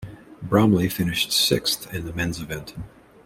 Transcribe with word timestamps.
Bromley 0.41 0.89
finished 0.89 1.31
sixth 1.31 1.93
in 1.93 2.05
the 2.07 2.13
men's 2.13 2.39
event. 2.41 2.73